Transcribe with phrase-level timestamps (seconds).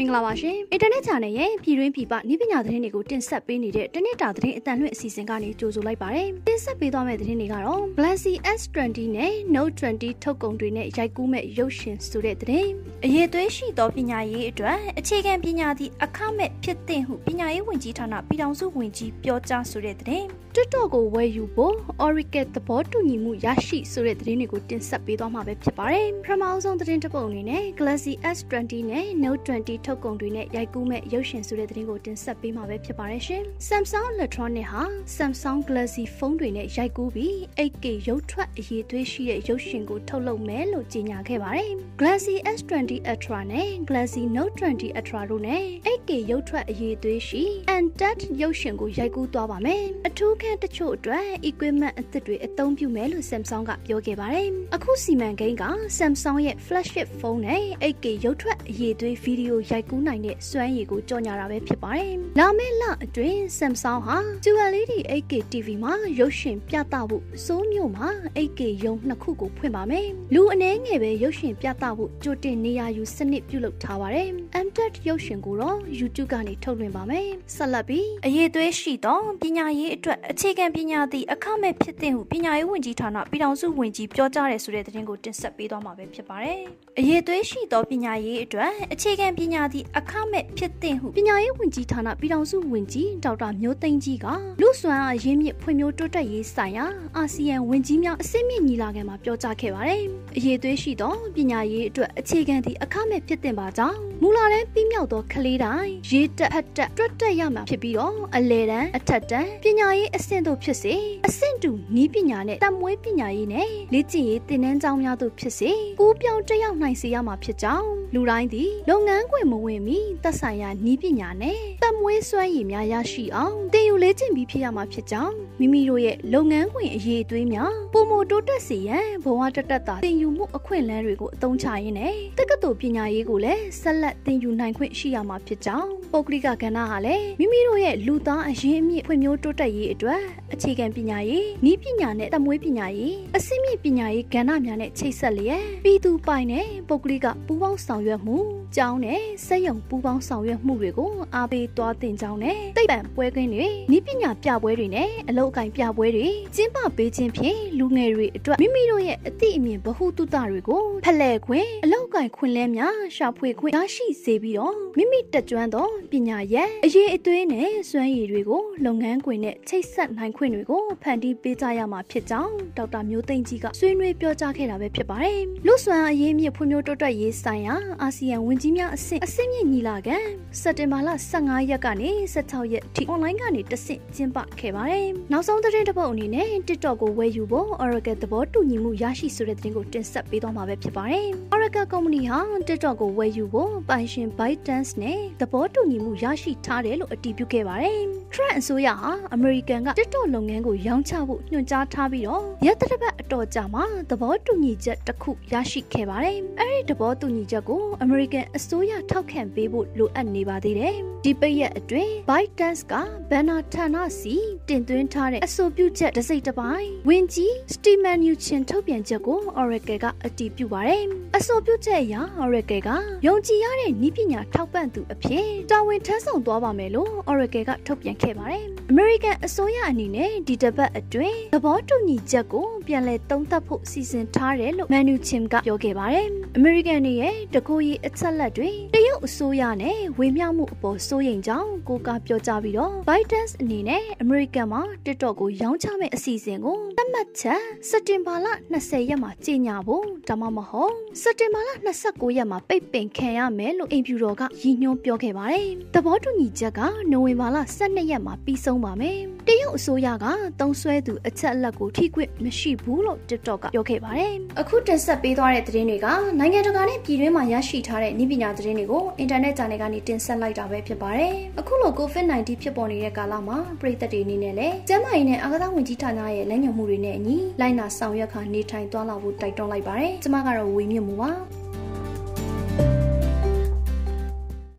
[0.00, 12.70] မင်္ဂလာပါရှင်အင်တာနက် channel ရဲ့ပြည်တွင်းပြည်ပနည်းပညာသတင်းတွေကိုတင်ဆက်ပေးနေတဲ့တနေ့တာသတင်းအတန်လွင့်အစီအစဉ်ကနေကြိုဆိုလိုက်ပါတယ်တင်ဆက်ပေးသွားမယ့်သတင်းတွေကတော့ Galaxy S20 နဲ့ Note 20ထုတ်ကုန်တွေနဲ့ရိုက်ကူးမဲ့ရုပ်ရှင်ဆိုတဲ့သတင်း
[13.04, 20.26] အရေးသွေးရှိသောပညာရေးအတွက်အခြေခံပညာသည့်အခမဲ့ဖြစ်သင့်ဟုပညာရေးဝန်ကြီးဌာနပြည်ထောင်စုဝန်ကြီးပြောကြားဆိုတဲ့သတင်း
[20.56, 21.74] TikTok ကိုဝယ်ယူဖို့
[22.04, 34.84] Oracle သဘောတူညီမှုရရှိဆိုတဲ့သတင်းတွေကိုတင်ဆက်ပေးသွားမှာပဲဖြစ်ပါတယ်ပထမဆုံးသတင်းတစ်ပုဒ်အနေနဲ့ Galaxy S20 နဲ့ Note 20ထုတ်ကုန်တွေနဲ့ရိုက်ကူးမဲ့ရုပ်ရှင်ဆိုတဲ့သတင်းကိုတင်ဆက်ပေးမှာပဲဖြစ်ပါတယ်ရှင်။ Samsung Electronic ဟာ
[35.16, 46.10] Samsung Galaxy ဖုန်းတွေနဲ့ရိုက်ကူးပြီး 8K ရုပ်ထွက်အရေးသွေးရှိတဲ့ရုပ်ရှင်ကိုထုတ်လုပ်မယ်လို့ကြေညာခဲ့ပါတယ်။ Galaxy S20 Ultra နဲ့ Galaxy Note 20 Ultra တို့နဲ့ 8K
[46.30, 47.42] ရုပ်ထွက်အရေးသွေးရှိ
[47.76, 55.64] Untapped ရုပ်ရှင်ကိုရိုက်ကူးသွားပါမယ်။အထူးခန်းတချို့အတွက် equipment အသစ်တွေအသုံးပြုမယ်လို့ Samsung ကပြောခဲ့ပါတယ်။အခုစီမံကိန်းက
[55.98, 74.28] Samsung ရဲ့ flagship ဖုန်းနဲ့ 8K ရုပ်ထွက်အရေးသွေးဗီဒီယိုရိုက်ကူးနိုင်တဲ့စွမ်းရည်ကိုကြော်ညာတာပဲဖြစ်ပါတယ်။လာမယ့်လအတွင်း Samsung ဟာ QLED 8K TV မှာရုပ်ရှင်ပြသဖို့စိုးမျိုးမှာ 8K ရုံနှစ်ခုကိုဖွင့်ပါမယ်။လူအနည်းငယ်ပဲရုပ်ရှင်ပြသဖို့ကြိုတင်နေရာယူစနစ်ပြုလုပ်ထားပါတယ်။
[74.66, 86.58] MTED ရုပ်ရှင်ကိုတော့ YouTube ကနေထုတ်လွှင့်ပါမယ်။ဆက်လက်ပြီးအရေးသွေးရှိသောပညာရေးအတွက်အခြေခံပညာသည့်အခမဲ့ဖြစ်တဲ့ဟုပညာရေးဝန်ကြီးဌာနပြည်ထောင်စုဝန်ကြီးပြောကြားတယ်ဆိုတဲ့သတင်းကိုတင်ဆက်ပေးသွားမှာပဲဖြစ်ပါတယ်။
[86.98, 94.26] အရေးသွေးရှိသောပညာရေးအတွက်အခြေခံပညာသည့်အခမဲ့ဖြစ်တဲ့ဟုပညာရေးဝန်ကြီးဌာနပြည်ထောင်စုဝန်ကြီးဒေါက်တာမျိုးသိန်းကြီးက
[94.60, 96.86] လူစွမ်းအားရင်းမြစ်ဖွံ့ဖြိုးတိုးတက်ရေးဆိုင်ရာ
[97.16, 100.02] အာဆီယံဝန်ကြီးများအစည်းအဝေးညီလာခံမှာပြောကြားခဲ့ပါတယ်။
[100.36, 110.94] အရေးသွေးရှိသောပညာရေးအတွက်အခြေခံသည့်အခမဲ့ဖြစ်တဲ့ပါကြောင့်မူလာတန်းပြီးမြောက်သောကလေးတိုင်းရေးတက်ဖတ်တက်တွတ်တက်ရမှာဖြစ်ပြီးတော့အလဲတန်းအထက်တန်းပညာရေးအဆင့်တို့ဖြစ်စေ
[111.26, 140.09] အဆင့်တူနီးပညာနဲ့တမွေးပညာရေးနဲ့လေ့ကျင့်ရေးသင်တန်းကျောင်းများတို့ဖြစ်စေကိုပြောင်းတက်ရောက်နိုင်စေရမှာဖြစ်ကြောင်းလူတိုင်းသည်လုပ်ငန်းခွင်မဝင်မီသက်ဆိုင်ရာနီးပညာနဲ့တမွေးစွမ်းရည်များရရှိအောင်သင်ယူလေ့ကျင့်ပြီးဖြစ်ရမှာဖြစ်ကြောင်းမိမိတို့ရဲ့လုပ်ငန်းခွင်အရေးအသွေးများပုံမတိုးတက်စေရန်ဘဝတတက်တာသင်ယူမှုအခွင့်အလမ်းတွေကိုအသုံးချရင်းနဲ့တက္ကသိုလ်ပညာရေးကိုလည်းဆက်လက်သင်ယူနိုင်ခွင့်ရှိရမှာဖြစ်ကြောင်းပုဂ္ဂလိကကဏ္ဍဟာလည်းမိမိတို့ရဲ့လူသားအရင်းအမြစ်ဖွံ့ဖြိုးတိုးတက်ရေးအတွက်
[140.52, 148.36] အခြေခံပညာရေးဤပညာနဲ့တမွေးပညာရေးအစိမ့်မြင့်ပညာရေးကဏ္ဍများနဲ့ချိတ်ဆက်လျက်ပြည်သူပိုင်နဲ့ပုဂ္ဂလိကပူးပေါင်းဆောင်ရွက်မှု
[148.76, 153.66] ကျောင်းနဲ့စက်ရုံပူးပေါင်းဆောင်ရွက်မှုတွေကိုအားပေးသွားတင်ကြောင်းနဲ့သိပ္ပံပွဲကင်းတွေ
[153.96, 180.16] ဤပညာပြပွဲတွေနဲ့အလုပ်အကင်ပြပွဲတွေကျင်းပပေးခြင်းဖြင့်လူငယ်တွေအတွက်မိမိတို့ရဲ့အသည့်အမြင်ဗဟုသုတတွေကိုဖလှယ်ခွင့်အလုပ်အကင်ခွင့်လန်းများရှာဖွေခွင့်ရရှိစေပြီးတော့မိမိတက်ကြွသောပညာရဲ့အရေးအသွေးနဲ့စွမ်းရည်တွေကိုလုပ်ငန်းခွင်နဲ့ချိတ်ဆက်နိုင်ခွင့်တွေကိုဖန်တီးပေးကြရမှာဖြစ်ကြောင်းဒေါက်တာမျိုးသိန်းကြီးကဆွေးနွေးပြောကြားခဲ့တာပဲဖြစ်ပါတယ်။လူစွမ်းအရေးမြစ်ဖွံ့ဖြိုးတိုးတက်ရေးဆိုင်ရာအာဆီယံဝန်ကြီးများအဆင့်အဆင့်မြင့်ညီလာခံ
[180.60, 191.26] စက်တင်ဘာလ15ရက်ကနေ16ရက်ထိ online ကနေတဆင့်ကျင်းပခဲ့ပါတယ်။နောက်ဆုံးသတင်းတစ်ပုဒ်အနေနဲ့ TikTok ကိုဝယ်ယူဖို့ Oracle သဘောတူညီမှုရရှိဆိုတဲ့သတင်းကိုတင်ဆက်ပေးသွားမှာပဲဖြစ်ပါတယ်။
[191.62, 192.38] Oracle ကုမ္ပဏီဟာ
[192.68, 198.00] TikTok ကိုဝယ်ယူဖို့ပိုင်ရှင် ByteDance နဲ့သဘောတူညီမှုရရှိထားတယ်လို့အတည်ပြုခဲ့ပါတယ်။
[198.34, 210.94] Trump အစိုးရဟာ American က TikTok လုပ်ငန်းကိုရောင်းချဖို့ညွှန်ကြားထားပြီးတော့ရက်သတ္တပတ်အတော်ကြာမှသဘောတူညီချက်တစ်ခုရရှိခဲ့ပါတယ်။အဲဒီသဘောတူညီချက်ကို American အစိုးရထောက်ခံပေးဖို့လိုအပ်နေပါသေးတယ်။
[211.24, 212.94] ဒီပိတ်ရက်အတွင်း ByteDance က
[213.30, 214.34] ဘန်နာဌာနစီ
[214.68, 221.04] တင်သွင်းထားတဲ့အဆိုပြုချက်တစ်စိတ်တစ်ပိုင်းဝင်ကြီး Steven Mnuchin ထုတ်ပြန်ချက်ကို Oracle ကအတည်ပြုပါတယ်။
[221.36, 222.88] အဆိုပြုချက်အရ Oracle က
[223.26, 236.26] ယုံကြည်ရတဲ့နည်းပညာထောက်ပံ့သူအဖြစ်တာဝန်ထမ်းဆောင်သွားပါမယ်လို့ Oracle ကထုတ်ပြန်ခဲ့ပါတယ်။ American အစိုးရအနေနဲ့ဒီတစ်ပတ်အတွင်းသဘောတူညီချက်ကိုပြန်လည်သုံးသပ်ဖို့စီစဉ်ထားတယ်လို့ Mnuchin ကပြောခဲ့ပါတယ်။
[236.58, 251.70] American ရဲ့တကူရီအချက်လက်တွေတရုတ်အစိုးရနဲ့ဝေမျှမှုအပေါ်စိုးရိမ်ကြောင်းကိုကပြောကြားပြီးတော့ ByteDance အနေနဲ့ American မှာ TikTok ကိုရောင်းချမဲ့အစီအစဉ်ကိုသတ်မှတ်ချက်စက်တင်ဘာလ20ရက်မှာကြေညာဖို့ဒါမှမဟုတ်စက်တင်ဘာလ
[252.02, 259.20] 29ရက်မှာပိတ်ပင်ခံရမယ်လို့အိမ်ဖြူတော်ကရည်ညွှန်းပြောခဲ့ပါတယ်။သဘောတူညီချက်ကနိုဝင်ဘာလ12ရက်မှာပြီးဆုံးပါမယ်။
[259.50, 260.26] တရုတ်အစိုးရက
[260.60, 266.06] တုံးဆွဲသူအချက်အလက်ကိုထိခွင့်မရှိဘူးလို့ TikTok ကပြောခဲ့ပါတယ်။အခုတင်ဆက်ပေးသွားတဲ့သတင်းတွေက
[266.38, 281.32] နိုင်ငံတကာနဲ့ပြည်တွင်းမှာရရှိထားတဲ့နည်းပညာသတင်းတွေကိုအင်တာနက်ဂျာနယ်ကနေတင်ဆက်လိုက်တာပဲဖြစ်ပါတယ်။အခုလို COVID-19 ဖြစ်ပေါ်နေတဲ့ကာလမှာပြည်သက်တွေအနေနဲ့လည်းကျန်းမာရေးနဲ့အာသာဝန်ကြီးဌာနရဲ့လမ်းညွှန်မှုတွေနဲ့အညီလိုက်နာဆောင်ရွက်ခါနေထိုင်သွားလာဖို့တိုက်တွန်းလိုက်ပါတယ်။ကျွန်မကတော့ဝေမြင့်မှုပါ